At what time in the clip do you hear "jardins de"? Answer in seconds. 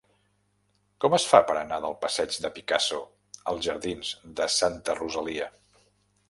3.67-4.49